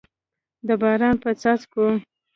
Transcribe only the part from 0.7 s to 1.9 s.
باران په څاڅکو